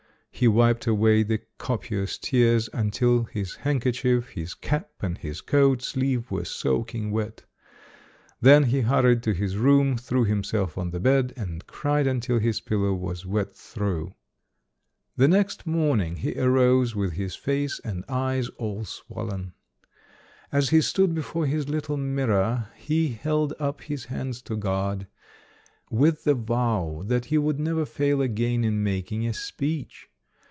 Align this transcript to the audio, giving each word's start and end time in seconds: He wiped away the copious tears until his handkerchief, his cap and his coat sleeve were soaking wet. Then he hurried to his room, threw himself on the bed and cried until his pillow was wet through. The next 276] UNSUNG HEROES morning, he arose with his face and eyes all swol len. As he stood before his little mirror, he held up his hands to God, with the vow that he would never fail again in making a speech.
He 0.33 0.47
wiped 0.47 0.87
away 0.87 1.21
the 1.21 1.41
copious 1.59 2.17
tears 2.17 2.67
until 2.73 3.25
his 3.25 3.53
handkerchief, 3.57 4.29
his 4.29 4.55
cap 4.55 4.89
and 5.01 5.15
his 5.15 5.39
coat 5.39 5.83
sleeve 5.83 6.31
were 6.31 6.45
soaking 6.45 7.11
wet. 7.11 7.43
Then 8.39 8.63
he 8.63 8.81
hurried 8.81 9.21
to 9.23 9.33
his 9.35 9.55
room, 9.55 9.97
threw 9.97 10.23
himself 10.23 10.79
on 10.79 10.89
the 10.89 10.99
bed 10.99 11.31
and 11.37 11.67
cried 11.67 12.07
until 12.07 12.39
his 12.39 12.59
pillow 12.59 12.91
was 12.95 13.23
wet 13.23 13.53
through. 13.53 14.15
The 15.15 15.27
next 15.27 15.65
276] 15.65 15.65
UNSUNG 15.67 15.73
HEROES 15.75 15.75
morning, 16.47 16.63
he 16.63 16.69
arose 16.73 16.95
with 16.95 17.13
his 17.13 17.35
face 17.35 17.79
and 17.83 18.03
eyes 18.09 18.47
all 18.57 18.81
swol 18.83 19.29
len. 19.29 19.53
As 20.51 20.69
he 20.69 20.81
stood 20.81 21.13
before 21.13 21.45
his 21.45 21.69
little 21.69 21.97
mirror, 21.97 22.69
he 22.77 23.09
held 23.09 23.53
up 23.59 23.81
his 23.81 24.05
hands 24.05 24.41
to 24.43 24.55
God, 24.57 25.05
with 25.91 26.23
the 26.23 26.33
vow 26.35 27.03
that 27.05 27.25
he 27.25 27.37
would 27.37 27.59
never 27.59 27.85
fail 27.85 28.23
again 28.23 28.63
in 28.63 28.81
making 28.81 29.27
a 29.27 29.33
speech. 29.35 30.07